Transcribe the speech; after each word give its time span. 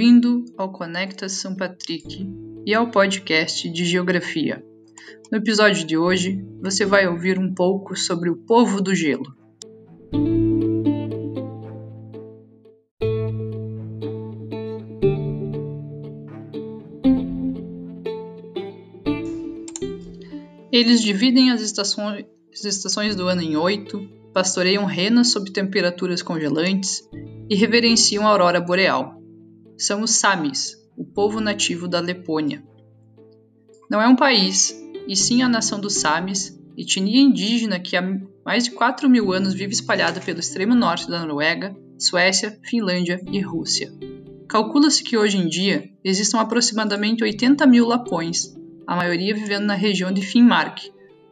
Bem-vindo 0.00 0.46
ao 0.56 0.72
Conecta 0.72 1.28
São 1.28 1.54
Patrick 1.54 2.26
e 2.64 2.72
ao 2.72 2.90
podcast 2.90 3.68
de 3.68 3.84
Geografia. 3.84 4.64
No 5.30 5.36
episódio 5.36 5.86
de 5.86 5.94
hoje, 5.94 6.42
você 6.58 6.86
vai 6.86 7.06
ouvir 7.06 7.38
um 7.38 7.52
pouco 7.52 7.94
sobre 7.94 8.30
o 8.30 8.36
povo 8.36 8.80
do 8.80 8.94
gelo. 8.94 9.26
Eles 20.72 21.02
dividem 21.02 21.50
as 21.50 21.60
estações, 21.60 22.24
as 22.50 22.64
estações 22.64 23.14
do 23.14 23.28
ano 23.28 23.42
em 23.42 23.54
oito, 23.54 24.00
pastoreiam 24.32 24.86
renas 24.86 25.28
sob 25.28 25.52
temperaturas 25.52 26.22
congelantes 26.22 27.06
e 27.50 27.54
reverenciam 27.54 28.26
a 28.26 28.30
aurora 28.30 28.62
boreal. 28.62 29.19
São 29.80 30.02
os 30.02 30.10
Samis, 30.10 30.76
o 30.94 31.06
povo 31.06 31.40
nativo 31.40 31.88
da 31.88 32.00
Letônia. 32.00 32.62
Não 33.90 33.98
é 33.98 34.06
um 34.06 34.14
país, 34.14 34.78
e 35.08 35.16
sim 35.16 35.42
a 35.42 35.48
nação 35.48 35.80
dos 35.80 35.94
Samis, 35.94 36.54
etnia 36.76 37.18
indígena 37.18 37.80
que 37.80 37.96
há 37.96 38.02
mais 38.44 38.64
de 38.64 38.72
4 38.72 39.08
mil 39.08 39.32
anos 39.32 39.54
vive 39.54 39.72
espalhada 39.72 40.20
pelo 40.20 40.38
extremo 40.38 40.74
norte 40.74 41.08
da 41.08 41.20
Noruega, 41.20 41.74
Suécia, 41.98 42.60
Finlândia 42.62 43.22
e 43.32 43.40
Rússia. 43.40 43.90
Calcula-se 44.46 45.02
que 45.02 45.16
hoje 45.16 45.38
em 45.38 45.48
dia 45.48 45.90
existam 46.04 46.40
aproximadamente 46.40 47.24
80 47.24 47.66
mil 47.66 47.86
lapões, 47.86 48.54
a 48.86 48.94
maioria 48.94 49.34
vivendo 49.34 49.64
na 49.64 49.74
região 49.74 50.12
de 50.12 50.20
Finnmark, 50.20 50.78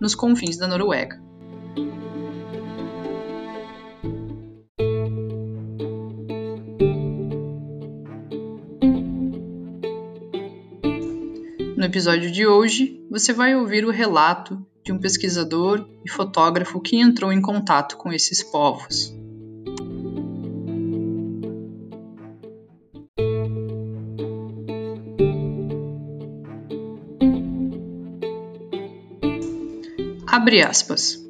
nos 0.01 0.15
confins 0.15 0.56
da 0.56 0.67
Noruega. 0.67 1.23
No 11.79 11.84
episódio 11.84 12.29
de 12.29 12.45
hoje, 12.45 13.01
você 13.09 13.33
vai 13.33 13.55
ouvir 13.55 13.84
o 13.84 13.93
relato 13.93 14.67
de 14.84 14.91
um 14.91 14.98
pesquisador 14.98 15.89
e 16.05 16.11
fotógrafo 16.11 16.81
que 16.81 16.97
entrou 16.97 17.33
em 17.33 17.41
contato 17.41 17.97
com 17.97 18.12
esses 18.12 18.43
povos. 18.43 19.17
Abre 30.27 30.61
aspas. 30.63 31.25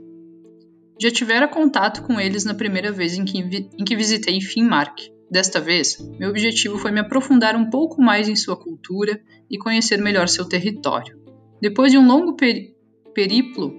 Já 0.99 1.11
tivera 1.11 1.47
contato 1.47 2.05
com 2.05 2.19
eles 2.19 2.47
na 2.47 2.55
primeira 2.55 2.91
vez 2.91 3.19
em 3.19 3.27
que, 3.27 3.39
em 3.39 3.85
que 3.85 3.95
visitei 3.95 4.41
Finnmark. 4.41 5.18
Desta 5.31 5.61
vez, 5.61 5.99
meu 6.19 6.31
objetivo 6.31 6.79
foi 6.79 6.91
me 6.91 7.01
aprofundar 7.01 7.55
um 7.55 7.69
pouco 7.69 8.01
mais 8.01 8.29
em 8.29 8.37
sua 8.37 8.57
cultura 8.57 9.21
e 9.51 9.59
conhecer 9.59 9.99
melhor 9.99 10.27
seu 10.29 10.45
território. 10.47 11.19
Depois 11.61 11.93
de 11.93 11.99
um 11.99 12.07
longo 12.07 12.35
peri 12.35 12.75
periplo, 13.15 13.79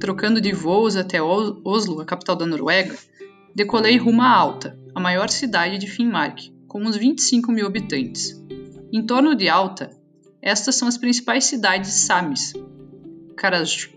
trocando 0.00 0.40
de 0.40 0.52
voos 0.52 0.96
até 0.96 1.22
Oslo, 1.22 2.00
a 2.00 2.04
capital 2.04 2.34
da 2.34 2.46
Noruega, 2.46 2.96
decolei 3.54 3.98
rumo 3.98 4.22
a 4.22 4.30
Alta, 4.30 4.78
a 4.94 5.00
maior 5.00 5.28
cidade 5.28 5.78
de 5.78 5.86
Finnmark, 5.86 6.50
com 6.66 6.82
uns 6.82 6.96
25 6.96 7.52
mil 7.52 7.66
habitantes. 7.66 8.42
Em 8.92 9.04
torno 9.04 9.36
de 9.36 9.48
Alta, 9.48 9.90
estas 10.42 10.74
são 10.74 10.88
as 10.88 10.96
principais 10.96 11.44
cidades 11.44 11.92
samis: 11.92 12.54
Karasjok, 13.36 13.94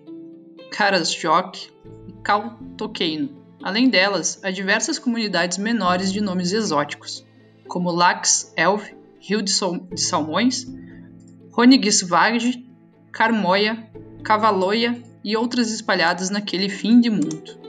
e 2.07 2.13
Kautokeino. 2.23 3.42
Além 3.63 3.89
delas, 3.89 4.41
há 4.43 4.51
diversas 4.51 4.99
comunidades 4.99 5.57
menores 5.57 6.11
de 6.11 6.19
nomes 6.19 6.51
exóticos, 6.51 7.25
como 7.65 7.91
Lax 7.91 8.53
Elf, 8.57 8.91
Rio 9.21 9.41
de, 9.41 9.51
Salmões, 9.95 10.67
Ronigisvag, 11.49 12.61
Carmoia, 13.13 13.89
Cavaloia 14.21 15.01
e 15.23 15.37
outras 15.37 15.71
espalhadas 15.71 16.29
naquele 16.29 16.67
fim 16.67 16.99
de 16.99 17.09
mundo. 17.09 17.63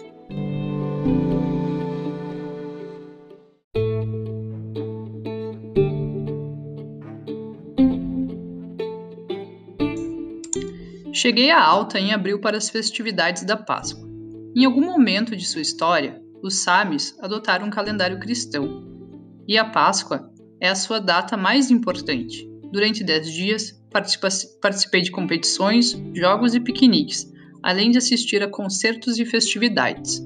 Cheguei 11.13 11.53
a 11.53 11.63
Alta 11.63 12.01
em 12.01 12.13
abril 12.13 12.41
para 12.41 12.57
as 12.57 12.69
festividades 12.69 13.45
da 13.45 13.57
Páscoa. 13.57 14.04
Em 14.57 14.65
algum 14.65 14.85
momento 14.85 15.35
de 15.35 15.45
sua 15.45 15.63
história, 15.63 16.23
os 16.41 16.63
Samis 16.63 17.17
adotaram 17.21 17.67
um 17.67 17.71
calendário 17.71 18.21
cristão, 18.21 18.85
e 19.49 19.59
a 19.59 19.65
Páscoa 19.65 20.31
é 20.61 20.69
a 20.69 20.77
sua 20.77 21.01
data 21.01 21.37
mais 21.37 21.73
importante. 21.73 22.49
Durante 22.71 23.03
dez 23.03 23.33
dias, 23.33 23.73
participei 24.61 25.01
de 25.01 25.11
competições, 25.11 26.01
jogos 26.15 26.55
e 26.55 26.61
piqueniques, 26.61 27.29
além 27.65 27.91
de 27.91 27.99
assistir 27.99 28.45
a 28.45 28.49
concertos 28.49 29.19
e 29.19 29.25
festividades. 29.25 30.23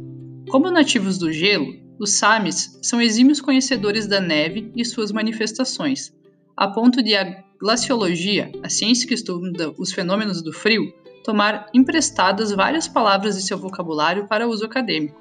Como 0.51 0.71
nativos 0.71 1.17
do 1.17 1.33
gelo, 1.33 1.73
os 1.99 2.11
Samis 2.11 2.79
são 2.83 3.01
exímios 3.01 3.41
conhecedores 3.41 4.07
da 4.07 4.21
neve 4.21 4.71
e 4.77 4.85
suas 4.85 5.11
manifestações, 5.11 6.13
a 6.55 6.69
ponto 6.69 7.03
de 7.03 7.17
a 7.17 7.45
glaciologia, 7.59 8.53
a 8.63 8.69
ciência 8.69 9.09
que 9.09 9.15
estuda 9.15 9.73
os 9.79 9.91
fenômenos 9.91 10.43
do 10.43 10.53
frio, 10.53 10.93
tomar 11.29 11.67
emprestadas 11.75 12.53
várias 12.53 12.89
palavras 12.89 13.37
de 13.37 13.43
seu 13.43 13.59
vocabulário 13.59 14.27
para 14.27 14.49
uso 14.49 14.65
acadêmico. 14.65 15.21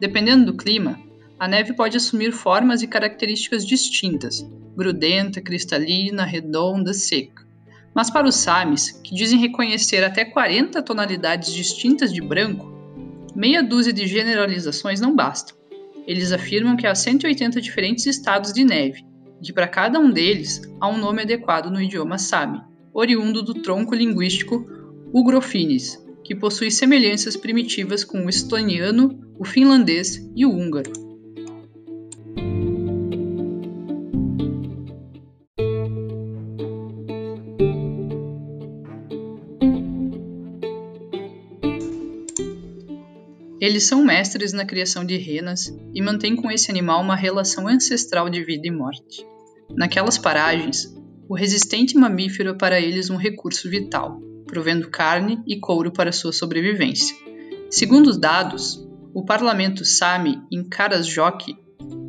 Dependendo 0.00 0.46
do 0.46 0.56
clima, 0.56 0.98
a 1.38 1.46
neve 1.46 1.74
pode 1.74 1.96
assumir 1.96 2.32
formas 2.32 2.82
e 2.82 2.88
características 2.88 3.64
distintas, 3.64 4.44
grudenta, 4.76 5.40
cristalina, 5.40 6.24
redonda, 6.24 6.92
seca. 6.92 7.46
Mas 7.94 8.10
para 8.10 8.26
os 8.26 8.34
Samis, 8.34 9.00
que 9.04 9.14
dizem 9.14 9.38
reconhecer 9.38 10.02
até 10.02 10.24
40 10.24 10.82
tonalidades 10.82 11.52
distintas 11.52 12.12
de 12.12 12.20
branco, 12.20 12.66
meia 13.32 13.62
dúzia 13.62 13.92
de 13.92 14.08
generalizações 14.08 15.00
não 15.00 15.14
bastam. 15.14 15.56
Eles 16.04 16.32
afirmam 16.32 16.76
que 16.76 16.84
há 16.84 16.96
180 16.96 17.60
diferentes 17.60 18.06
estados 18.06 18.52
de 18.52 18.64
neve, 18.64 19.06
que 19.40 19.52
para 19.52 19.68
cada 19.68 20.00
um 20.00 20.10
deles 20.10 20.62
há 20.80 20.88
um 20.88 20.98
nome 20.98 21.22
adequado 21.22 21.70
no 21.70 21.80
idioma 21.80 22.18
Sami, 22.18 22.60
oriundo 22.92 23.40
do 23.40 23.54
tronco 23.54 23.94
linguístico 23.94 24.82
Ugrofinis, 25.16 26.04
que 26.24 26.34
possui 26.34 26.72
semelhanças 26.72 27.36
primitivas 27.36 28.02
com 28.02 28.26
o 28.26 28.28
estoniano, 28.28 29.16
o 29.38 29.44
finlandês 29.44 30.28
e 30.34 30.44
o 30.44 30.50
húngaro. 30.50 30.92
Eles 43.60 43.84
são 43.84 44.04
mestres 44.04 44.52
na 44.52 44.66
criação 44.66 45.04
de 45.04 45.16
renas 45.16 45.72
e 45.94 46.02
mantêm 46.02 46.34
com 46.34 46.50
esse 46.50 46.72
animal 46.72 47.00
uma 47.00 47.14
relação 47.14 47.68
ancestral 47.68 48.28
de 48.28 48.42
vida 48.42 48.66
e 48.66 48.70
morte. 48.72 49.24
Naquelas 49.76 50.18
paragens, 50.18 50.92
o 51.28 51.36
resistente 51.36 51.96
mamífero 51.96 52.50
é 52.50 52.54
para 52.54 52.80
eles 52.80 53.10
um 53.10 53.16
recurso 53.16 53.70
vital, 53.70 54.20
provendo 54.46 54.88
carne 54.88 55.42
e 55.46 55.58
couro 55.58 55.92
para 55.92 56.12
sua 56.12 56.32
sobrevivência. 56.32 57.16
Segundo 57.70 58.08
os 58.08 58.18
dados, 58.18 58.86
o 59.12 59.24
parlamento 59.24 59.84
Sami 59.84 60.40
em 60.50 60.62
Karasjok, 60.62 61.56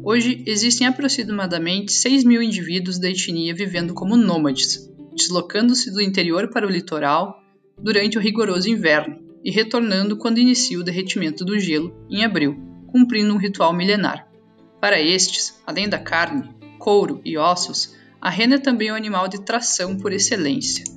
hoje 0.03 0.43
existem 0.45 0.87
aproximadamente 0.87 1.93
6 1.93 2.23
mil 2.23 2.41
indivíduos 2.41 2.99
da 2.99 3.09
etnia 3.09 3.53
vivendo 3.53 3.93
como 3.93 4.17
nômades, 4.17 4.89
deslocando-se 5.15 5.91
do 5.91 6.01
interior 6.01 6.49
para 6.49 6.67
o 6.67 6.69
litoral 6.69 7.39
durante 7.77 8.17
o 8.17 8.21
rigoroso 8.21 8.69
inverno 8.69 9.19
e 9.43 9.51
retornando 9.51 10.17
quando 10.17 10.39
inicia 10.39 10.79
o 10.79 10.83
derretimento 10.83 11.45
do 11.45 11.59
gelo, 11.59 11.95
em 12.09 12.23
abril, 12.23 12.57
cumprindo 12.87 13.33
um 13.33 13.37
ritual 13.37 13.73
milenar. 13.73 14.27
Para 14.81 14.99
estes, 14.99 15.61
além 15.65 15.87
da 15.87 15.99
carne, 15.99 16.49
couro 16.79 17.21
e 17.23 17.37
ossos, 17.37 17.95
a 18.19 18.29
rena 18.29 18.55
é 18.55 18.59
também 18.59 18.91
um 18.91 18.95
animal 18.95 19.27
de 19.27 19.41
tração 19.41 19.97
por 19.97 20.11
excelência. 20.11 20.94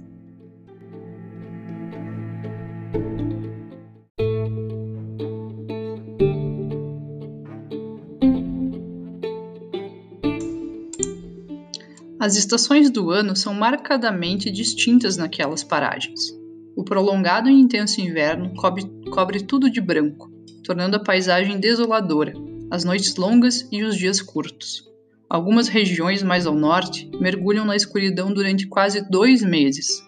As 12.21 12.37
estações 12.37 12.91
do 12.91 13.11
ano 13.13 13.37
são 13.37 13.55
marcadamente 13.55 14.51
distintas 14.51 15.17
naquelas 15.17 15.63
paragens. 15.63 16.37
O 16.77 16.83
prolongado 16.83 17.49
e 17.49 17.53
intenso 17.53 18.01
inverno 18.01 18.53
cobre, 18.55 18.83
cobre 19.09 19.41
tudo 19.41 19.71
de 19.71 19.81
branco, 19.81 20.29
tornando 20.65 20.97
a 20.97 21.03
paisagem 21.03 21.61
desoladora, 21.61 22.33
as 22.73 22.83
noites 22.83 23.15
longas 23.15 23.69
e 23.71 23.85
os 23.85 23.97
dias 23.97 24.21
curtos. 24.21 24.83
Algumas 25.31 25.69
regiões 25.69 26.21
mais 26.21 26.45
ao 26.45 26.57
norte 26.57 27.09
mergulham 27.21 27.65
na 27.65 27.77
escuridão 27.77 28.33
durante 28.33 28.67
quase 28.67 29.09
dois 29.09 29.43
meses. 29.43 30.03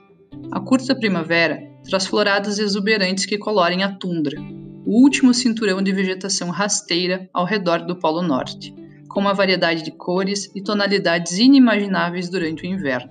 A 0.51 0.59
curta 0.59 0.97
primavera 0.97 1.63
traz 1.89 2.07
floradas 2.07 2.59
exuberantes 2.59 3.25
que 3.25 3.39
colorem 3.39 3.85
a 3.85 3.95
tundra, 3.95 4.41
o 4.85 5.01
último 5.01 5.33
cinturão 5.33 5.81
de 5.81 5.93
vegetação 5.93 6.51
rasteira 6.51 7.29
ao 7.33 7.45
redor 7.45 7.87
do 7.87 7.95
Polo 7.97 8.23
Norte. 8.23 8.75
Com 9.11 9.19
uma 9.19 9.35
variedade 9.35 9.83
de 9.83 9.91
cores 9.91 10.51
e 10.55 10.63
tonalidades 10.63 11.37
inimagináveis 11.37 12.29
durante 12.29 12.63
o 12.63 12.67
inverno. 12.67 13.11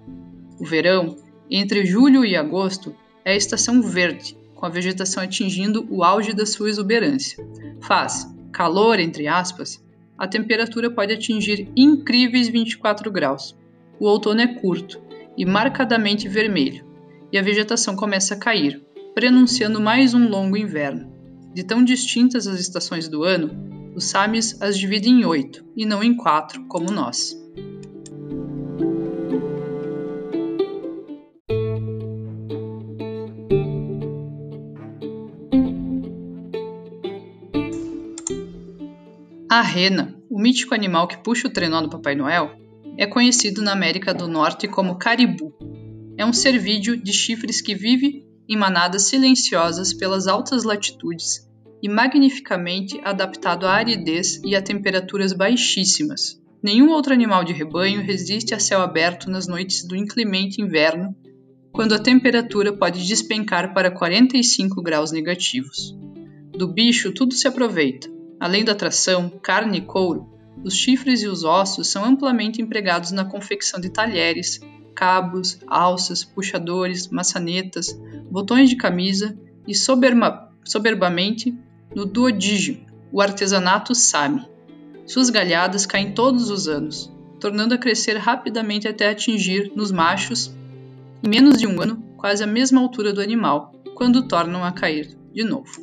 O 0.57 0.65
verão, 0.65 1.17
entre 1.51 1.85
julho 1.85 2.23
e 2.23 2.37
agosto, 2.37 2.95
é 3.25 3.33
a 3.33 3.35
estação 3.35 3.81
verde, 3.81 4.37
com 4.55 4.65
a 4.65 4.69
vegetação 4.69 5.21
atingindo 5.21 5.85
o 5.89 6.03
auge 6.03 6.33
da 6.33 6.45
sua 6.45 6.69
exuberância. 6.69 7.45
Faz 7.81 8.33
calor, 8.51 8.97
entre 8.97 9.27
aspas, 9.27 9.83
a 10.17 10.25
temperatura 10.25 10.89
pode 10.89 11.13
atingir 11.13 11.69
incríveis 11.75 12.47
24 12.47 13.11
graus. 13.11 13.57
O 13.99 14.05
outono 14.05 14.39
é 14.39 14.47
curto 14.47 15.01
e 15.37 15.45
marcadamente 15.45 16.29
vermelho, 16.29 16.85
e 17.31 17.37
a 17.37 17.41
vegetação 17.41 17.95
começa 17.95 18.35
a 18.35 18.37
cair, 18.37 18.81
prenunciando 19.13 19.81
mais 19.81 20.13
um 20.13 20.29
longo 20.29 20.55
inverno. 20.55 21.11
De 21.53 21.63
tão 21.63 21.83
distintas 21.83 22.47
as 22.47 22.59
estações 22.59 23.09
do 23.09 23.23
ano, 23.23 23.78
os 23.99 24.05
Samis 24.05 24.61
as 24.61 24.77
dividem 24.77 25.19
em 25.19 25.25
oito 25.25 25.61
e 25.75 25.85
não 25.85 26.01
em 26.01 26.15
quatro, 26.15 26.65
como 26.67 26.89
nós. 26.89 27.37
A 39.49 39.61
rena, 39.61 40.15
o 40.29 40.39
mítico 40.39 40.73
animal 40.73 41.05
que 41.05 41.17
puxa 41.17 41.49
o 41.49 41.51
trenó 41.51 41.81
do 41.81 41.89
Papai 41.89 42.15
Noel, 42.15 42.51
é 42.97 43.05
conhecido 43.05 43.61
na 43.61 43.73
América 43.73 44.13
do 44.13 44.29
Norte 44.29 44.65
como 44.65 44.97
caribu. 44.97 45.53
É 46.17 46.25
um 46.25 46.31
cervídeo 46.31 46.95
de 46.95 47.11
chifres 47.11 47.59
que 47.59 47.75
vive 47.75 48.25
em 48.47 48.55
manadas 48.55 49.09
silenciosas 49.09 49.93
pelas 49.93 50.25
altas 50.25 50.63
latitudes 50.63 51.48
e 51.81 51.89
magnificamente 51.89 52.99
adaptado 53.03 53.65
à 53.65 53.73
aridez 53.73 54.41
e 54.43 54.55
a 54.55 54.61
temperaturas 54.61 55.33
baixíssimas. 55.33 56.39
Nenhum 56.61 56.89
outro 56.89 57.13
animal 57.13 57.43
de 57.43 57.53
rebanho 57.53 58.01
resiste 58.01 58.53
a 58.53 58.59
céu 58.59 58.81
aberto 58.81 59.29
nas 59.29 59.47
noites 59.47 59.87
do 59.87 59.95
inclemente 59.95 60.61
inverno, 60.61 61.15
quando 61.71 61.95
a 61.95 61.99
temperatura 61.99 62.73
pode 62.73 63.07
despencar 63.07 63.73
para 63.73 63.89
45 63.89 64.81
graus 64.81 65.11
negativos. 65.11 65.97
Do 66.51 66.67
bicho 66.67 67.13
tudo 67.13 67.33
se 67.33 67.47
aproveita. 67.47 68.09
Além 68.39 68.65
da 68.65 68.73
atração, 68.73 69.29
carne 69.41 69.77
e 69.77 69.81
couro, 69.81 70.27
os 70.63 70.73
chifres 70.73 71.21
e 71.21 71.27
os 71.27 71.45
ossos 71.45 71.87
são 71.87 72.03
amplamente 72.03 72.61
empregados 72.61 73.11
na 73.11 73.23
confecção 73.23 73.79
de 73.79 73.89
talheres, 73.89 74.59
cabos, 74.93 75.59
alças, 75.65 76.25
puxadores, 76.25 77.07
maçanetas, 77.07 77.97
botões 78.29 78.69
de 78.69 78.75
camisa 78.75 79.39
e 79.65 79.73
soberba, 79.73 80.51
soberbamente 80.65 81.57
no 81.93 82.05
duodígio, 82.05 82.85
o 83.11 83.21
artesanato 83.21 83.95
Sami. 83.95 84.45
Suas 85.05 85.29
galhadas 85.29 85.85
caem 85.85 86.11
todos 86.11 86.49
os 86.49 86.67
anos, 86.67 87.11
tornando 87.39 87.73
a 87.73 87.77
crescer 87.77 88.17
rapidamente 88.17 88.87
até 88.87 89.09
atingir, 89.09 89.71
nos 89.75 89.91
machos, 89.91 90.55
em 91.23 91.29
menos 91.29 91.57
de 91.57 91.65
um 91.65 91.81
ano, 91.81 92.03
quase 92.17 92.43
a 92.43 92.47
mesma 92.47 92.79
altura 92.79 93.11
do 93.11 93.21
animal, 93.21 93.73
quando 93.95 94.27
tornam 94.27 94.63
a 94.63 94.71
cair 94.71 95.17
de 95.33 95.43
novo. 95.43 95.79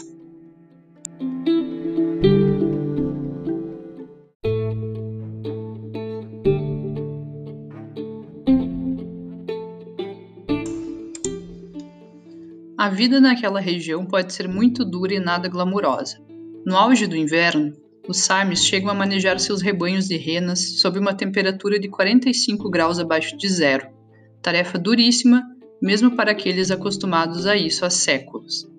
A 12.86 12.88
vida 12.88 13.20
naquela 13.20 13.58
região 13.58 14.06
pode 14.06 14.32
ser 14.32 14.46
muito 14.46 14.84
dura 14.84 15.12
e 15.12 15.18
nada 15.18 15.48
glamurosa. 15.48 16.18
No 16.64 16.76
auge 16.76 17.08
do 17.08 17.16
inverno, 17.16 17.72
os 18.06 18.18
Samis 18.18 18.64
chegam 18.64 18.88
a 18.88 18.94
manejar 18.94 19.40
seus 19.40 19.60
rebanhos 19.60 20.06
de 20.06 20.16
renas 20.16 20.78
sob 20.80 20.96
uma 20.96 21.12
temperatura 21.12 21.80
de 21.80 21.88
45 21.88 22.70
graus 22.70 23.00
abaixo 23.00 23.36
de 23.36 23.48
zero. 23.48 23.88
Tarefa 24.40 24.78
duríssima, 24.78 25.42
mesmo 25.82 26.14
para 26.14 26.30
aqueles 26.30 26.70
acostumados 26.70 27.44
a 27.44 27.56
isso 27.56 27.84
há 27.84 27.90
séculos. 27.90 28.70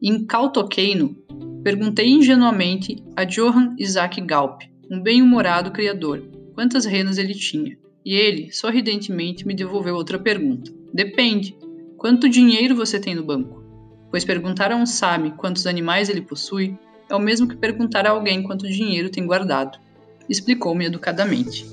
Em 0.00 0.24
Kautokeino, 0.24 1.16
perguntei 1.64 2.08
ingenuamente 2.08 3.02
a 3.16 3.24
Johann 3.24 3.74
Isaac 3.80 4.20
Galp, 4.20 4.62
um 4.88 5.02
bem-humorado 5.02 5.72
criador, 5.72 6.22
quantas 6.54 6.84
renas 6.84 7.18
ele 7.18 7.34
tinha. 7.34 7.76
E 8.06 8.14
ele, 8.14 8.52
sorridentemente, 8.52 9.44
me 9.44 9.56
devolveu 9.56 9.96
outra 9.96 10.20
pergunta. 10.20 10.72
Depende. 10.94 11.58
Quanto 12.00 12.30
dinheiro 12.30 12.74
você 12.74 12.98
tem 12.98 13.14
no 13.14 13.22
banco? 13.22 13.62
Pois 14.10 14.24
perguntar 14.24 14.72
a 14.72 14.74
um 14.74 14.86
Sami 14.86 15.32
quantos 15.32 15.66
animais 15.66 16.08
ele 16.08 16.22
possui 16.22 16.74
é 17.10 17.14
o 17.14 17.20
mesmo 17.20 17.46
que 17.46 17.54
perguntar 17.54 18.06
a 18.06 18.10
alguém 18.10 18.42
quanto 18.42 18.66
dinheiro 18.66 19.10
tem 19.10 19.26
guardado, 19.26 19.78
explicou-me 20.26 20.86
educadamente. 20.86 21.66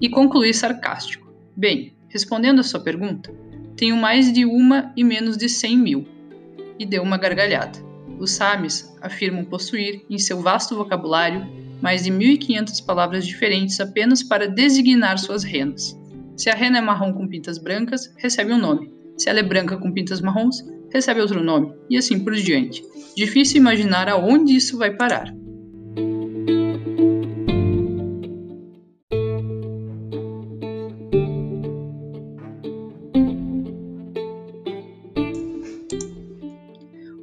E 0.00 0.08
concluí 0.08 0.52
sarcástico. 0.52 1.32
Bem, 1.56 1.94
respondendo 2.08 2.58
a 2.58 2.64
sua 2.64 2.80
pergunta, 2.80 3.32
tenho 3.76 3.96
mais 3.96 4.32
de 4.32 4.44
uma 4.44 4.92
e 4.96 5.04
menos 5.04 5.36
de 5.36 5.48
cem 5.48 5.78
mil. 5.78 6.04
E 6.76 6.84
deu 6.84 7.04
uma 7.04 7.16
gargalhada. 7.16 7.78
Os 8.18 8.32
Samis 8.32 8.92
afirmam 9.00 9.44
possuir, 9.44 10.04
em 10.10 10.18
seu 10.18 10.42
vasto 10.42 10.74
vocabulário, 10.74 11.46
mais 11.80 12.02
de 12.02 12.10
1.500 12.10 12.84
palavras 12.84 13.24
diferentes 13.24 13.78
apenas 13.78 14.24
para 14.24 14.48
designar 14.48 15.20
suas 15.20 15.44
renas. 15.44 15.96
Se 16.36 16.50
a 16.50 16.54
rena 16.54 16.78
é 16.78 16.80
marrom 16.80 17.12
com 17.12 17.28
pintas 17.28 17.58
brancas, 17.58 18.12
recebe 18.16 18.52
um 18.52 18.58
nome. 18.58 18.97
Se 19.18 19.28
ela 19.28 19.40
é 19.40 19.42
branca 19.42 19.76
com 19.76 19.92
pintas 19.92 20.20
marrons, 20.20 20.64
recebe 20.92 21.20
outro 21.20 21.42
nome, 21.42 21.74
e 21.90 21.96
assim 21.96 22.20
por 22.20 22.34
diante. 22.34 22.84
Difícil 23.16 23.56
imaginar 23.56 24.08
aonde 24.08 24.54
isso 24.54 24.78
vai 24.78 24.96
parar. 24.96 25.34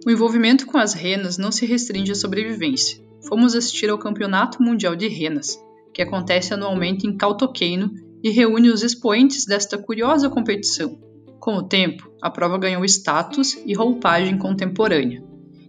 O 0.05 0.11
envolvimento 0.11 0.67
com 0.67 0.77
as 0.77 0.93
renas 0.93 1.37
não 1.37 1.51
se 1.51 1.65
restringe 1.65 2.11
à 2.11 2.15
sobrevivência. 2.15 3.01
Fomos 3.27 3.55
assistir 3.55 3.89
ao 3.89 3.97
Campeonato 3.97 4.61
Mundial 4.61 4.95
de 4.97 5.07
Renas, 5.07 5.57
que 5.93 6.01
acontece 6.01 6.53
anualmente 6.53 7.07
em 7.07 7.15
Kautokeino 7.17 7.91
e 8.21 8.29
reúne 8.29 8.69
os 8.69 8.83
expoentes 8.83 9.45
desta 9.45 9.77
curiosa 9.77 10.29
competição, 10.29 10.99
com 11.45 11.57
o 11.57 11.61
tempo, 11.61 12.11
a 12.19 12.31
prova 12.31 12.57
ganhou 12.57 12.83
status 12.85 13.55
e 13.67 13.75
roupagem 13.75 14.35
contemporânea. 14.35 15.23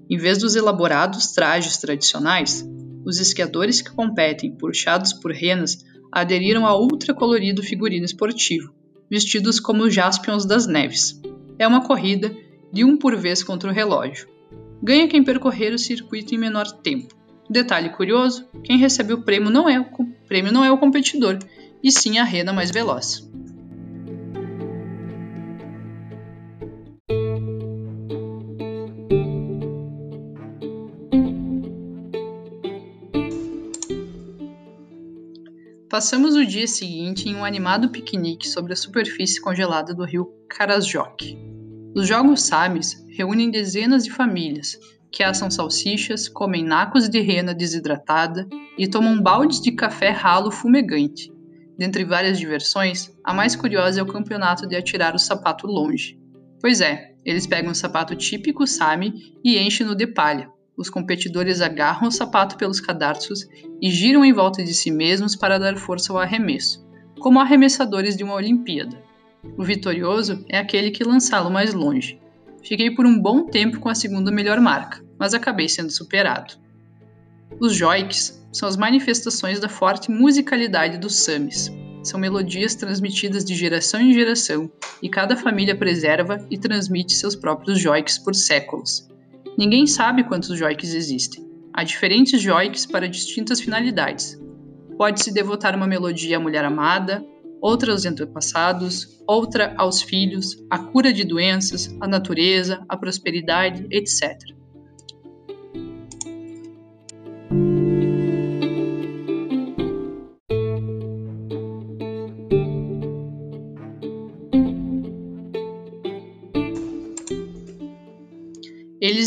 Em 0.09 0.17
vez 0.17 0.39
dos 0.39 0.57
elaborados 0.57 1.33
trajes 1.33 1.77
tradicionais, 1.77 2.67
os 3.05 3.21
esquiadores 3.21 3.83
que 3.83 3.91
competem, 3.91 4.57
puxados 4.57 5.13
por 5.13 5.33
renas, 5.33 5.85
aderiram 6.11 6.65
a 6.65 6.75
ultracolorido 6.75 7.63
figurino 7.63 8.07
esportivo, 8.07 8.73
vestidos 9.11 9.61
como 9.61 9.91
jaspions 9.91 10.47
das 10.47 10.67
neves. 10.67 11.21
É 11.59 11.69
uma 11.69 11.87
corrida 11.87 12.35
de 12.73 12.83
um 12.83 12.97
por 12.97 13.15
vez 13.15 13.45
contra 13.45 13.69
o 13.69 13.75
relógio. 13.75 14.27
Ganha 14.83 15.07
quem 15.07 15.23
percorrer 15.23 15.75
o 15.75 15.79
circuito 15.79 16.35
em 16.35 16.39
menor 16.39 16.65
tempo. 16.73 17.15
Detalhe 17.51 17.91
curioso: 17.91 18.49
quem 18.65 18.79
recebe 18.79 19.13
o 19.13 19.21
prêmio 19.21 19.51
não 19.51 19.69
é 19.69 19.79
o, 19.79 19.85
prêmio 20.27 20.53
não 20.53 20.65
é 20.65 20.73
o 20.73 20.79
competidor, 20.79 21.39
e 21.85 21.93
sim 21.93 22.17
a 22.17 22.25
rena 22.25 22.51
mais 22.51 22.71
veloz. 22.71 23.29
Passamos 35.97 36.37
o 36.37 36.45
dia 36.45 36.67
seguinte 36.67 37.27
em 37.27 37.35
um 37.35 37.43
animado 37.43 37.89
piquenique 37.89 38.47
sobre 38.47 38.75
a 38.75 38.77
superfície 38.77 39.41
congelada 39.41 39.95
do 39.95 40.05
rio 40.05 40.31
Karasjok. 40.47 41.39
Os 41.95 42.07
Jogos 42.07 42.43
Samis 42.43 43.03
reúnem 43.09 43.51
dezenas 43.51 44.05
de 44.05 44.11
famílias 44.11 44.79
que 45.11 45.23
assam 45.23 45.51
salsichas, 45.51 46.29
comem 46.29 46.63
nacos 46.63 47.09
de 47.09 47.19
rena 47.21 47.55
desidratada 47.55 48.47
e 48.77 48.87
tomam 48.87 49.23
baldes 49.23 49.59
de 49.59 49.73
café 49.73 50.11
ralo 50.11 50.51
fumegante. 50.51 51.33
Dentre 51.79 52.05
várias 52.05 52.39
diversões, 52.39 53.11
a 53.25 53.33
mais 53.33 53.57
curiosa 53.57 53.99
é 53.99 54.03
o 54.03 54.07
campeonato 54.07 54.69
de 54.69 54.77
atirar 54.77 55.15
o 55.15 55.19
sapato 55.19 55.67
longe. 55.67 56.21
Pois 56.61 56.83
é, 56.83 57.15
eles 57.25 57.47
pegam 57.47 57.73
o 57.73 57.75
sapato 57.75 58.15
típico 58.15 58.67
Sami 58.67 59.15
e 59.43 59.59
enchem-no 59.59 59.95
de 59.95 60.07
palha, 60.07 60.51
os 60.77 60.91
competidores 60.91 61.61
agarram 61.61 62.09
o 62.09 62.13
sapato 62.13 62.57
pelos 62.57 62.81
cadarços 62.81 63.47
e 63.81 63.91
giram 63.91 64.25
em 64.25 64.33
volta 64.33 64.63
de 64.63 64.75
si 64.75 64.91
mesmos 64.91 65.35
para 65.35 65.59
dar 65.59 65.77
força 65.77 66.13
ao 66.13 66.19
arremesso, 66.19 66.87
como 67.19 67.41
arremessadores 67.41 68.17
de 68.17 68.23
uma 68.23 68.35
Olimpíada. 68.35 69.03
O 69.57 69.65
vitorioso 69.65 70.45
é 70.49 70.59
aquele 70.59 70.91
que 70.91 71.05
lançá-lo 71.05 71.51
mais 71.51 71.73
longe. 71.73 72.21
Fiquei 72.63 72.91
por 72.91 73.07
um 73.07 73.19
bom 73.19 73.47
tempo 73.47 73.79
com 73.79 73.89
a 73.89 73.95
segunda 73.95 74.31
melhor 74.31 74.61
marca, 74.61 75.03
mas 75.19 75.35
acabei 75.35 75.69
sendo 75.69 75.91
superado. 75.91 76.55
Os 77.61 77.75
joiks 77.75 78.45
são 78.53 78.69
as 78.69 78.77
manifestações 78.77 79.61
da 79.61 79.69
forte 79.69 80.11
musicalidade 80.11 80.99
dos 80.99 81.17
Samis. 81.17 81.71
São 82.03 82.21
melodias 82.21 82.75
transmitidas 82.75 83.45
de 83.45 83.55
geração 83.55 84.01
em 84.01 84.13
geração, 84.13 84.71
e 85.03 85.09
cada 85.09 85.37
família 85.37 85.77
preserva 85.77 86.45
e 86.51 86.59
transmite 86.59 87.15
seus 87.15 87.35
próprios 87.35 87.79
joiks 87.79 88.19
por 88.19 88.35
séculos. 88.35 89.09
Ninguém 89.59 89.87
sabe 89.87 90.23
quantos 90.23 90.59
joiks 90.59 90.93
existem. 90.93 91.43
Há 91.73 91.83
diferentes 91.83 92.43
joiks 92.43 92.85
para 92.85 93.09
distintas 93.09 93.61
finalidades. 93.61 94.39
pode-se 94.99 95.33
devotar 95.33 95.75
uma 95.75 95.87
melodia 95.87 96.37
à 96.37 96.41
mulher 96.41 96.65
amada, 96.65 97.25
outra 97.61 97.93
aos 97.93 98.07
antepassados, 98.07 99.23
outra 99.27 99.75
aos 99.77 100.03
filhos, 100.03 100.57
à 100.71 100.79
cura 100.79 101.13
de 101.13 101.25
doenças, 101.25 101.95
à 102.01 102.07
natureza, 102.07 102.85
à 102.89 102.97
prosperidade, 102.97 103.87
etc. 103.91 104.39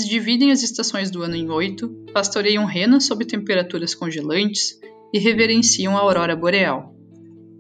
dividem 0.10 0.52
as 0.52 0.64
estações 0.64 1.12
do 1.12 1.22
ano 1.22 1.36
em 1.36 1.50
oito, 1.50 1.90
pastoreiam 2.14 2.66
renas 2.66 3.06
sob 3.06 3.24
temperaturas 3.26 3.94
congelantes 3.94 4.80
e 5.14 5.20
reverenciam 5.20 5.96
a 5.96 6.02
aurora 6.02 6.36
boreal. 6.36 6.96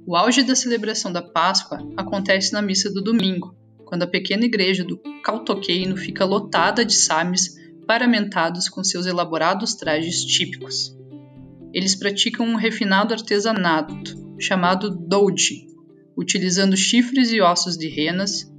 O 0.06 0.16
auge 0.16 0.44
da 0.44 0.56
celebração 0.56 1.12
da 1.12 1.22
Páscoa 1.22 1.80
acontece 1.96 2.52
na 2.52 2.62
missa 2.62 2.92
do 2.92 3.02
domingo, 3.02 3.56
quando 3.86 4.04
a 4.04 4.08
pequena 4.08 4.46
igreja 4.46 4.84
do 4.84 4.98
Caltoqueino 5.24 5.96
fica 5.96 6.26
lotada 6.26 6.84
de 6.84 6.94
sames 6.94 7.56
paramentados 7.88 8.68
com 8.68 8.84
seus 8.84 9.06
elaborados 9.06 9.76
trajes 9.76 10.24
típicos. 10.24 10.96
Eles 11.74 11.96
praticam 11.96 12.48
um 12.48 12.56
refinado 12.56 13.14
artesanato 13.14 14.16
chamado 14.40 14.90
douji, 14.90 15.68
utilizando 16.18 16.76
chifres 16.76 17.32
e 17.32 17.42
ossos 17.42 17.78
de 17.78 17.88
renas, 17.88 18.52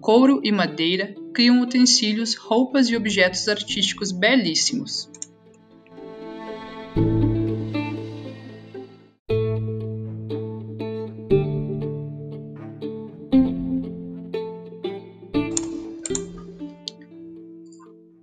couro 0.00 0.40
e 0.44 0.52
madeira, 0.52 1.14
criam 1.32 1.60
utensílios, 1.60 2.34
roupas 2.34 2.88
e 2.88 2.96
objetos 2.96 3.48
artísticos 3.48 4.12
belíssimos. 4.12 5.08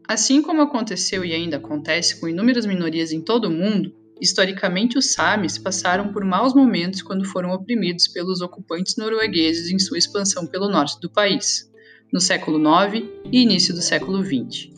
Assim 0.08 0.42
como 0.42 0.62
aconteceu 0.62 1.26
e 1.26 1.34
ainda 1.34 1.58
acontece 1.58 2.22
com 2.22 2.30
inúmeras 2.30 2.66
minorias 2.66 3.12
em 3.12 3.22
todo 3.22 3.50
o 3.50 3.52
mundo, 3.52 3.94
historicamente 4.22 4.98
os 4.98 5.12
Samis 5.12 5.58
passaram 5.58 6.14
por 6.14 6.24
maus 6.24 6.54
momentos 6.54 7.02
quando 7.02 7.26
foram 7.26 7.50
oprimidos 7.50 8.08
pelos 8.08 8.40
ocupantes 8.40 8.96
noruegueses 8.96 9.70
em 9.70 9.78
sua 9.78 9.98
expansão 9.98 10.48
pelo 10.48 10.70
norte 10.70 11.02
do 11.02 11.10
país, 11.10 11.70
no 12.12 12.20
século 12.20 12.58
IX 12.58 13.08
e 13.32 13.42
início 13.42 13.74
do 13.74 13.82
século 13.82 14.24
XX. 14.24 14.70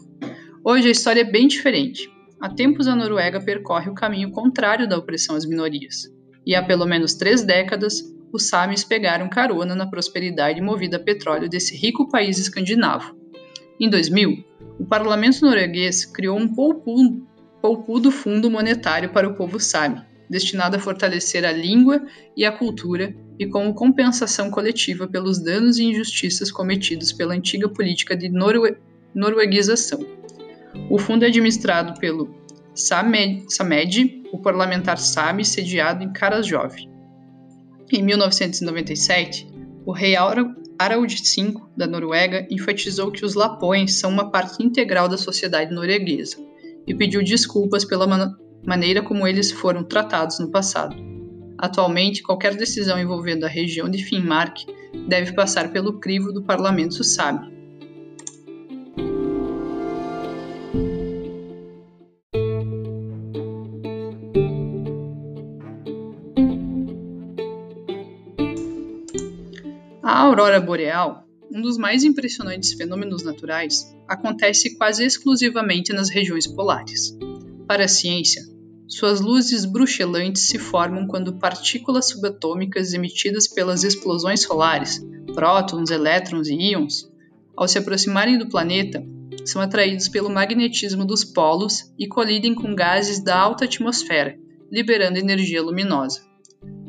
Hoje 0.63 0.87
a 0.87 0.91
história 0.91 1.21
é 1.21 1.23
bem 1.23 1.47
diferente. 1.47 2.09
Há 2.39 2.49
tempos 2.49 2.87
a 2.87 2.95
Noruega 2.95 3.39
percorre 3.39 3.89
o 3.89 3.95
caminho 3.95 4.31
contrário 4.31 4.87
da 4.87 4.97
opressão 4.97 5.35
às 5.35 5.45
minorias, 5.45 6.03
e 6.45 6.55
há 6.55 6.63
pelo 6.63 6.85
menos 6.85 7.15
três 7.15 7.43
décadas 7.43 8.01
os 8.31 8.47
Samis 8.47 8.83
pegaram 8.83 9.29
carona 9.29 9.73
na 9.75 9.87
prosperidade 9.87 10.61
movida 10.61 10.97
a 10.97 10.99
petróleo 10.99 11.49
desse 11.49 11.75
rico 11.75 12.09
país 12.09 12.37
escandinavo. 12.37 13.15
Em 13.79 13.89
2000, 13.89 14.43
o 14.79 14.85
parlamento 14.85 15.45
norueguês 15.45 16.05
criou 16.05 16.37
um 16.37 16.47
poupudo 16.53 18.11
fundo 18.11 18.51
monetário 18.51 19.11
para 19.11 19.27
o 19.27 19.35
povo 19.35 19.59
sami, 19.59 20.01
destinado 20.29 20.75
a 20.75 20.79
fortalecer 20.79 21.45
a 21.45 21.51
língua 21.51 22.05
e 22.35 22.45
a 22.45 22.51
cultura 22.51 23.15
e 23.39 23.45
como 23.45 23.73
compensação 23.73 24.49
coletiva 24.49 25.07
pelos 25.07 25.39
danos 25.39 25.77
e 25.77 25.85
injustiças 25.85 26.51
cometidos 26.51 27.11
pela 27.11 27.33
antiga 27.33 27.69
política 27.69 28.15
de 28.15 28.29
norue 28.29 28.77
norueguização. 29.13 29.99
O 30.89 30.99
fundo 30.99 31.23
é 31.25 31.27
administrado 31.27 31.99
pelo 31.99 32.35
Samed, 32.75 33.45
Samed 33.49 34.23
o 34.31 34.39
parlamentar 34.39 34.97
sami 34.97 35.43
sediado 35.43 36.03
em 36.03 36.11
Karasjov. 36.11 36.75
Em 37.91 38.03
1997, 38.03 39.47
o 39.85 39.91
rei 39.91 40.15
Harald 40.15 41.15
V 41.15 41.53
da 41.75 41.87
Noruega 41.87 42.45
enfatizou 42.51 43.11
que 43.11 43.25
os 43.25 43.33
lapões 43.33 43.99
são 43.99 44.11
uma 44.11 44.29
parte 44.29 44.63
integral 44.63 45.07
da 45.07 45.17
sociedade 45.17 45.73
norueguesa 45.73 46.37
e 46.85 46.93
pediu 46.93 47.23
desculpas 47.23 47.83
pela 47.83 48.05
maneira 48.65 49.01
como 49.01 49.27
eles 49.27 49.51
foram 49.51 49.83
tratados 49.83 50.39
no 50.39 50.51
passado. 50.51 50.95
Atualmente, 51.57 52.21
qualquer 52.21 52.55
decisão 52.55 52.99
envolvendo 52.99 53.43
a 53.43 53.49
região 53.49 53.89
de 53.89 54.03
Finnmark 54.03 54.65
deve 55.07 55.33
passar 55.33 55.71
pelo 55.71 55.99
crivo 55.99 56.31
do 56.31 56.43
parlamento 56.43 57.03
sábio. 57.03 57.57
A 70.03 70.19
aurora 70.21 70.59
boreal, 70.61 71.25
um 71.51 71.61
dos 71.61 71.77
mais 71.77 72.03
impressionantes 72.03 72.73
fenômenos 72.73 73.23
naturais, 73.23 73.95
acontece 74.07 74.77
quase 74.77 75.03
exclusivamente 75.03 75.91
nas 75.91 76.09
regiões 76.09 76.45
polares. 76.45 77.17
Para 77.67 77.83
a 77.83 77.87
ciência, 77.87 78.43
suas 78.87 79.19
luzes 79.19 79.65
bruxelantes 79.65 80.43
se 80.43 80.57
formam 80.57 81.05
quando 81.05 81.37
partículas 81.37 82.07
subatômicas 82.07 82.93
emitidas 82.93 83.45
pelas 83.45 83.83
explosões 83.83 84.43
solares, 84.43 85.05
prótons, 85.35 85.91
elétrons 85.91 86.47
e 86.47 86.53
íons, 86.53 87.11
ao 87.57 87.67
se 87.67 87.77
aproximarem 87.77 88.37
do 88.37 88.47
planeta, 88.47 89.03
são 89.45 89.61
atraídos 89.61 90.07
pelo 90.07 90.29
magnetismo 90.29 91.03
dos 91.03 91.25
polos 91.25 91.91
e 91.99 92.07
colidem 92.07 92.55
com 92.55 92.73
gases 92.73 93.21
da 93.21 93.37
alta 93.37 93.65
atmosfera, 93.65 94.39
liberando 94.71 95.19
energia 95.19 95.61
luminosa. 95.61 96.21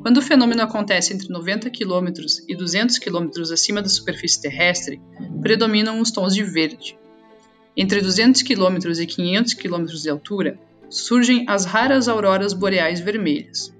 Quando 0.00 0.18
o 0.18 0.23
fenômeno 0.23 0.62
acontece 0.62 1.12
entre 1.12 1.28
90 1.28 1.70
km 1.70 2.08
e 2.47 2.54
200 2.54 2.99
km 3.00 3.30
acima 3.52 3.82
da 3.82 3.88
superfície 3.88 4.40
terrestre, 4.40 5.00
predominam 5.42 6.00
os 6.00 6.12
tons 6.12 6.35
de 6.35 6.44
verde. 6.44 6.97
Entre 7.76 8.00
200 8.00 8.42
km 8.42 8.78
e 9.00 9.06
500 9.06 9.54
km 9.54 9.85
de 9.87 10.08
altura, 10.11 10.58
surgem 10.88 11.45
as 11.49 11.64
raras 11.64 12.09
auroras 12.09 12.52
boreais 12.52 13.00
vermelhas. 13.00 13.75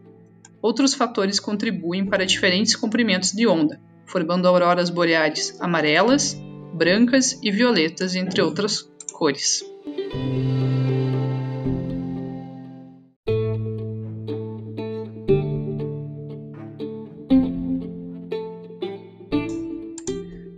Outros 0.61 0.95
fatores 0.95 1.38
contribuem 1.38 2.05
para 2.05 2.27
diferentes 2.27 2.75
comprimentos 2.75 3.33
de 3.33 3.47
onda, 3.47 3.81
formando 4.07 4.47
auroras 4.49 4.91
boreais 4.91 5.57
amarelas, 5.61 6.37
brancas 6.75 7.38
e 7.43 7.50
violetas, 7.50 8.15
entre 8.15 8.43
outras 8.43 8.91
cores. 9.12 9.65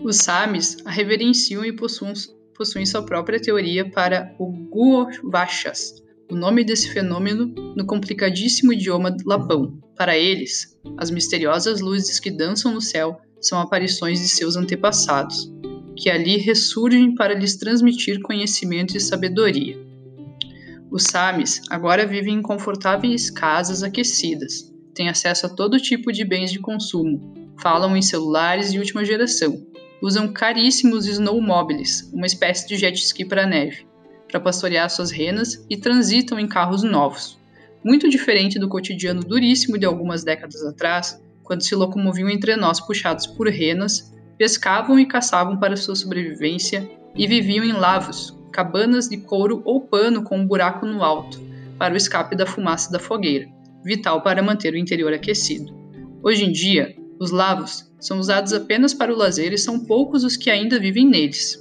Os 0.03 0.17
Samis 0.17 0.79
a 0.85 0.91
reverenciam 0.91 1.65
e 1.65 1.73
possuem, 1.73 2.15
possuem 2.57 2.85
sua 2.85 3.05
própria 3.05 3.41
teoria 3.41 3.89
para 3.89 4.35
o 4.41 4.51
Guovachas, 4.51 6.03
o 6.31 6.35
nome 6.37 6.65
desse 6.65 6.91
fenômeno 6.93 7.53
no 7.77 7.85
complicadíssimo 7.85 8.73
idioma 8.73 9.17
lapão. 9.27 9.79
Para 9.97 10.17
eles, 10.17 10.79
as 10.97 11.11
misteriosas 11.11 11.81
luzes 11.81 12.21
que 12.21 12.31
dançam 12.31 12.73
no 12.73 12.81
céu 12.81 13.21
são 13.41 13.61
aparições 13.61 14.21
de 14.21 14.29
seus 14.29 14.57
antepassados, 14.57 15.53
que 15.97 16.09
ali 16.09 16.37
ressurgem 16.37 17.15
para 17.15 17.35
lhes 17.35 17.57
transmitir 17.57 18.21
conhecimento 18.21 18.97
e 18.97 19.01
sabedoria. 19.01 19.77
Os 20.91 21.05
Samis 21.05 21.61
agora 21.71 22.07
vivem 22.07 22.35
em 22.35 22.43
confortáveis 22.43 23.31
casas 23.31 23.83
aquecidas, 23.83 24.73
têm 24.95 25.09
acesso 25.09 25.47
a 25.47 25.49
todo 25.49 25.81
tipo 25.81 26.13
de 26.13 26.25
bens 26.25 26.51
de 26.51 26.59
consumo, 26.59 27.35
falam 27.61 27.97
em 27.97 28.03
celulares 28.03 28.73
de 28.73 28.79
última 28.79 29.05
geração 29.05 29.71
usam 30.03 30.33
caríssimos 30.33 31.07
snowmobiles, 31.07 32.11
uma 32.13 32.27
espécie 32.27 32.67
de 32.67 32.77
jet 32.77 32.97
ski 32.99 33.25
para 33.25 33.47
neve, 33.47 33.87
para 34.31 34.41
pastorear 34.41 34.89
suas 34.89 35.11
renas 35.11 35.65
e 35.69 35.77
transitam 35.77 36.39
em 36.39 36.47
carros 36.47 36.83
novos. 36.83 37.39
Muito 37.85 38.09
diferente 38.09 38.59
do 38.59 38.69
cotidiano 38.69 39.23
duríssimo 39.23 39.79
de 39.79 39.87
algumas 39.87 40.23
décadas 40.23 40.63
atrás, 40.63 41.21
quando 41.43 41.63
se 41.63 41.75
locomoviam 41.75 42.29
entre 42.29 42.55
nós 42.57 42.81
puxados 42.81 43.27
por 43.27 43.49
renas, 43.49 44.15
pescavam 44.39 44.99
e 44.99 45.07
caçavam 45.07 45.59
para 45.59 45.77
sua 45.77 45.97
sobrevivência 45.97 46.89
e 47.15 47.27
viviam 47.27 47.65
em 47.65 47.73
lavos, 47.73 48.39
cabanas 48.53 49.09
de 49.09 49.17
couro 49.17 49.63
ou 49.65 49.81
pano 49.81 50.23
com 50.23 50.39
um 50.39 50.47
buraco 50.47 50.87
no 50.87 51.03
alto, 51.03 51.41
para 51.79 51.95
o 51.95 51.97
escape 51.97 52.37
da 52.37 52.47
fumaça 52.47 52.93
da 52.93 52.99
fogueira, 52.99 53.49
vital 53.85 54.23
para 54.23 54.43
manter 54.43 54.75
o 54.75 54.79
interior 54.79 55.13
aquecido. 55.13 55.75
Hoje 56.23 56.45
em 56.45 56.53
dia, 56.53 56.95
os 57.19 57.31
lavos 57.31 57.91
são 57.99 58.19
usados 58.19 58.53
apenas 58.53 58.95
para 58.95 59.13
o 59.13 59.17
lazer 59.17 59.53
e 59.53 59.59
são 59.59 59.81
poucos 59.81 60.25
os 60.25 60.37
que 60.37 60.51
ainda 60.51 60.79
vivem 60.79 61.07
neles. 61.07 61.60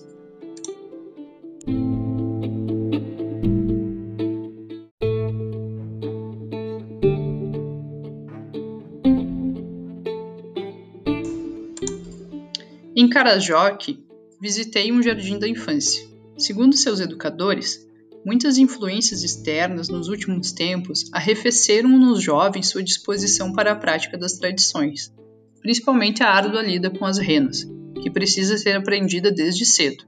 Em 12.95 13.07
Karajok, 13.09 14.03
visitei 14.41 14.91
um 14.91 15.01
jardim 15.01 15.37
da 15.39 15.47
infância. 15.47 16.07
Segundo 16.37 16.75
seus 16.75 16.99
educadores, 16.99 17.87
Muitas 18.25 18.57
influências 18.57 19.23
externas 19.23 19.87
nos 19.87 20.09
últimos 20.09 20.51
tempos 20.51 21.09
arrefeceram 21.13 21.89
nos 21.89 22.21
jovens 22.21 22.67
sua 22.67 22.83
disposição 22.83 23.53
para 23.53 23.71
a 23.71 23.75
prática 23.75 24.17
das 24.17 24.33
tradições, 24.33 25.13
principalmente 25.61 26.21
a 26.21 26.29
árdua 26.29 26.61
lida 26.61 26.89
com 26.89 27.05
as 27.05 27.17
renas, 27.17 27.65
que 28.01 28.11
precisa 28.11 28.57
ser 28.57 28.75
aprendida 28.75 29.31
desde 29.31 29.65
cedo. 29.65 30.03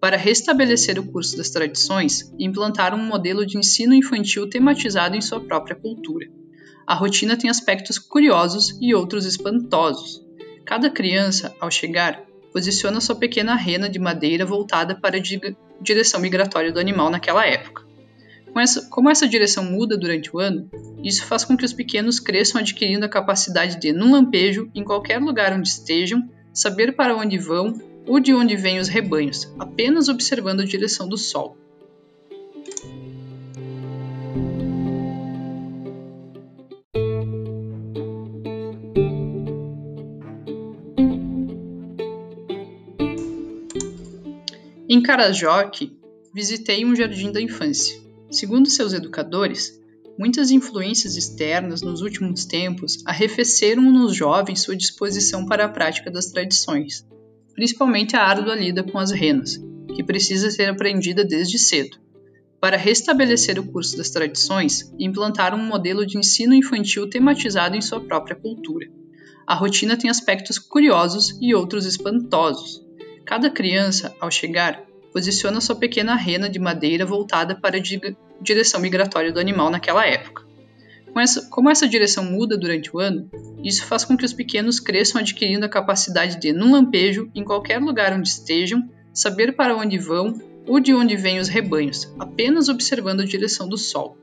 Para 0.00 0.16
restabelecer 0.16 0.98
o 0.98 1.06
curso 1.06 1.36
das 1.36 1.50
tradições, 1.50 2.32
implantaram 2.38 2.98
um 2.98 3.06
modelo 3.06 3.46
de 3.46 3.58
ensino 3.58 3.94
infantil 3.94 4.48
tematizado 4.48 5.14
em 5.14 5.20
sua 5.20 5.40
própria 5.40 5.76
cultura. 5.76 6.26
A 6.86 6.94
rotina 6.94 7.36
tem 7.36 7.50
aspectos 7.50 7.98
curiosos 7.98 8.76
e 8.80 8.94
outros 8.94 9.26
espantosos. 9.26 10.21
Cada 10.64 10.88
criança, 10.90 11.54
ao 11.60 11.70
chegar, 11.70 12.22
posiciona 12.52 13.00
sua 13.00 13.16
pequena 13.16 13.54
rena 13.54 13.88
de 13.88 13.98
madeira 13.98 14.44
voltada 14.44 14.94
para 14.94 15.16
a 15.16 15.22
direção 15.80 16.20
migratória 16.20 16.70
do 16.70 16.78
animal 16.78 17.10
naquela 17.10 17.46
época. 17.46 17.82
Como 18.90 19.10
essa 19.10 19.26
direção 19.26 19.64
muda 19.64 19.96
durante 19.96 20.34
o 20.34 20.38
ano, 20.38 20.70
isso 21.02 21.24
faz 21.24 21.44
com 21.44 21.56
que 21.56 21.64
os 21.64 21.72
pequenos 21.72 22.20
cresçam 22.20 22.60
adquirindo 22.60 23.04
a 23.04 23.08
capacidade 23.08 23.80
de, 23.80 23.92
num 23.92 24.12
lampejo, 24.12 24.70
em 24.74 24.84
qualquer 24.84 25.18
lugar 25.18 25.52
onde 25.54 25.68
estejam, 25.68 26.28
saber 26.52 26.92
para 26.94 27.16
onde 27.16 27.38
vão 27.38 27.80
ou 28.06 28.20
de 28.20 28.34
onde 28.34 28.54
vêm 28.54 28.78
os 28.78 28.88
rebanhos, 28.88 29.50
apenas 29.58 30.08
observando 30.08 30.60
a 30.60 30.66
direção 30.66 31.08
do 31.08 31.16
sol. 31.16 31.56
Em 44.94 45.00
Carajoque, 45.00 45.96
visitei 46.34 46.84
um 46.84 46.94
jardim 46.94 47.32
da 47.32 47.40
infância. 47.40 47.98
Segundo 48.30 48.68
seus 48.68 48.92
educadores, 48.92 49.80
muitas 50.18 50.50
influências 50.50 51.16
externas 51.16 51.80
nos 51.80 52.02
últimos 52.02 52.44
tempos 52.44 53.02
arrefeceram 53.06 53.82
nos 53.90 54.14
jovens 54.14 54.60
sua 54.60 54.76
disposição 54.76 55.46
para 55.46 55.64
a 55.64 55.68
prática 55.70 56.10
das 56.10 56.26
tradições, 56.26 57.06
principalmente 57.54 58.16
a 58.16 58.22
árdua 58.22 58.54
lida 58.54 58.82
com 58.82 58.98
as 58.98 59.10
renas, 59.10 59.58
que 59.96 60.04
precisa 60.04 60.50
ser 60.50 60.68
aprendida 60.68 61.24
desde 61.24 61.58
cedo. 61.58 61.96
Para 62.60 62.76
restabelecer 62.76 63.58
o 63.58 63.64
curso 63.64 63.96
das 63.96 64.10
tradições, 64.10 64.92
implantaram 64.98 65.56
um 65.56 65.66
modelo 65.66 66.04
de 66.04 66.18
ensino 66.18 66.52
infantil 66.52 67.08
tematizado 67.08 67.74
em 67.74 67.80
sua 67.80 68.02
própria 68.02 68.36
cultura. 68.36 68.86
A 69.46 69.54
rotina 69.54 69.96
tem 69.96 70.10
aspectos 70.10 70.58
curiosos 70.58 71.34
e 71.40 71.54
outros 71.54 71.86
espantosos, 71.86 72.81
Cada 73.24 73.50
criança, 73.50 74.14
ao 74.20 74.30
chegar, 74.30 74.82
posiciona 75.12 75.60
sua 75.60 75.76
pequena 75.76 76.14
rena 76.14 76.48
de 76.48 76.58
madeira 76.58 77.04
voltada 77.06 77.54
para 77.54 77.76
a 77.76 77.82
direção 78.40 78.80
migratória 78.80 79.32
do 79.32 79.40
animal 79.40 79.70
naquela 79.70 80.06
época. 80.06 80.42
Como 81.50 81.70
essa 81.70 81.86
direção 81.86 82.24
muda 82.24 82.56
durante 82.56 82.94
o 82.94 82.98
ano, 82.98 83.30
isso 83.62 83.84
faz 83.84 84.04
com 84.04 84.16
que 84.16 84.24
os 84.24 84.32
pequenos 84.32 84.80
cresçam 84.80 85.20
adquirindo 85.20 85.66
a 85.66 85.68
capacidade 85.68 86.40
de, 86.40 86.52
num 86.52 86.72
lampejo, 86.72 87.30
em 87.34 87.44
qualquer 87.44 87.78
lugar 87.78 88.14
onde 88.14 88.28
estejam, 88.28 88.88
saber 89.12 89.54
para 89.54 89.76
onde 89.76 89.98
vão 89.98 90.40
ou 90.66 90.80
de 90.80 90.94
onde 90.94 91.14
vêm 91.16 91.38
os 91.38 91.48
rebanhos, 91.48 92.10
apenas 92.18 92.68
observando 92.68 93.20
a 93.20 93.26
direção 93.26 93.68
do 93.68 93.76
sol. 93.76 94.16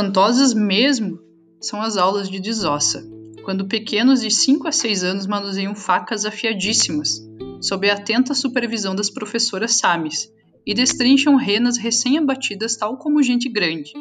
Espantosas 0.00 0.54
mesmo 0.54 1.20
são 1.60 1.82
as 1.82 1.98
aulas 1.98 2.30
de 2.30 2.40
desossa, 2.40 3.06
quando 3.44 3.68
pequenos 3.68 4.22
de 4.22 4.30
5 4.30 4.66
a 4.66 4.72
6 4.72 5.04
anos 5.04 5.26
manuseiam 5.26 5.74
facas 5.74 6.24
afiadíssimas, 6.24 7.20
sob 7.60 7.90
a 7.90 7.92
atenta 7.92 8.32
supervisão 8.32 8.94
das 8.94 9.10
professoras 9.10 9.76
Samis, 9.76 10.32
e 10.66 10.72
destrincham 10.72 11.36
renas 11.36 11.76
recém-abatidas 11.76 12.76
tal 12.76 12.96
como 12.96 13.22
gente 13.22 13.46
grande. 13.50 13.92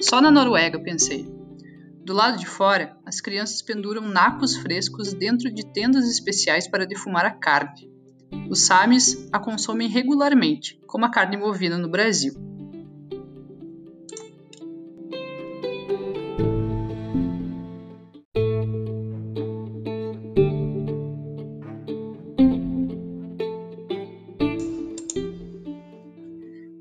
Só 0.00 0.20
na 0.20 0.28
Noruega, 0.28 0.80
pensei. 0.80 1.24
Do 2.04 2.12
lado 2.12 2.36
de 2.36 2.46
fora, 2.46 2.96
as 3.06 3.20
crianças 3.20 3.62
penduram 3.62 4.08
nacos 4.08 4.56
frescos 4.56 5.14
dentro 5.14 5.54
de 5.54 5.64
tendas 5.72 6.10
especiais 6.10 6.66
para 6.66 6.84
defumar 6.84 7.24
a 7.24 7.30
carne. 7.30 7.88
Os 8.50 8.62
Samis 8.62 9.28
a 9.30 9.38
consomem 9.38 9.86
regularmente, 9.86 10.80
como 10.88 11.04
a 11.04 11.10
carne 11.10 11.36
bovina 11.36 11.78
no 11.78 11.88
Brasil. 11.88 12.34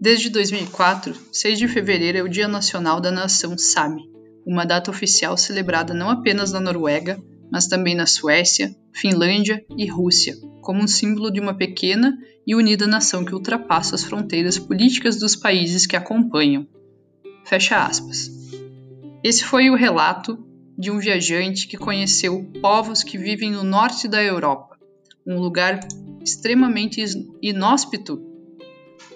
Desde 0.04 0.30
2004, 0.30 1.16
6 1.32 1.58
de 1.58 1.66
fevereiro 1.66 2.18
é 2.18 2.22
o 2.22 2.28
Dia 2.28 2.46
Nacional 2.46 3.00
da 3.00 3.10
Nação 3.10 3.58
Sami, 3.58 4.04
uma 4.46 4.66
data 4.66 4.92
oficial 4.92 5.38
celebrada 5.38 5.94
não 5.94 6.10
apenas 6.10 6.52
na 6.52 6.60
Noruega, 6.60 7.24
mas 7.50 7.68
também 7.68 7.96
na 7.96 8.06
Suécia, 8.06 8.76
Finlândia 8.92 9.64
e 9.78 9.88
Rússia, 9.88 10.36
como 10.60 10.84
um 10.84 10.88
símbolo 10.88 11.32
de 11.32 11.40
uma 11.40 11.56
pequena 11.56 12.18
e 12.46 12.54
unida 12.54 12.86
nação 12.86 13.24
que 13.24 13.34
ultrapassa 13.34 13.96
as 13.96 14.04
fronteiras 14.04 14.60
políticas 14.60 15.18
dos 15.18 15.38
países 15.38 15.88
que 15.88 15.96
acompanham. 15.96 16.68
Fecha 17.46 17.86
aspas. 17.86 18.30
Esse 19.24 19.46
foi 19.46 19.70
o 19.70 19.76
relato 19.78 20.38
de 20.78 20.92
um 20.92 21.00
viajante 21.00 21.66
que 21.66 21.78
conheceu 21.78 22.44
povos 22.62 23.04
que 23.04 23.18
vivem 23.18 23.52
no 23.52 23.64
norte 23.64 24.10
da 24.10 24.22
Europa, 24.22 24.78
um 25.26 25.40
lugar 25.40 25.80
extremamente 26.22 27.02
inóspito 27.42 28.33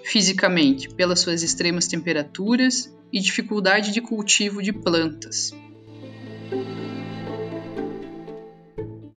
fisicamente 0.04 0.88
pelas 0.88 1.20
suas 1.20 1.42
extremas 1.42 1.86
temperaturas 1.86 2.94
e 3.12 3.20
dificuldade 3.20 3.92
de 3.92 4.00
cultivo 4.00 4.62
de 4.62 4.72
plantas. 4.72 5.54